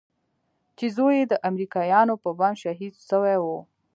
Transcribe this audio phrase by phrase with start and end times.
[0.77, 3.45] چې زوى يې د امريکايانو په بم شهيد سوى و.